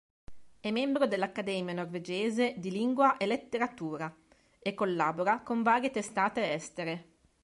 È 0.59 0.71
membro 0.71 1.05
dell'Accademia 1.05 1.75
norvegese 1.75 2.55
di 2.57 2.71
Lingua 2.71 3.17
e 3.17 3.27
Letteratura, 3.27 4.11
e 4.57 4.73
collabora 4.73 5.41
con 5.41 5.61
varie 5.61 5.91
testate 5.91 6.53
estere. 6.53 7.05